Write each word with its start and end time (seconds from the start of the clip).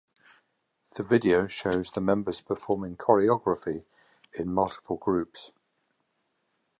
The 0.95 1.03
video 1.03 1.45
shows 1.45 1.91
the 1.91 2.01
members 2.01 2.41
performing 2.41 2.97
choreography 2.97 3.83
in 4.33 4.51
multiple 4.51 4.95
groups. 4.97 5.51